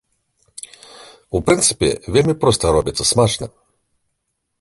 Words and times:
У 1.39 1.41
прынцыпе, 1.49 1.89
вельмі 2.15 2.35
проста 2.45 2.63
робіцца, 2.77 3.03
смачна. 3.11 3.45